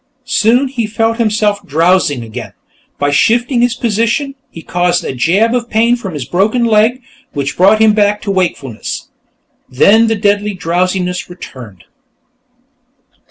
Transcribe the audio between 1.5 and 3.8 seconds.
drowsing again. By shifting his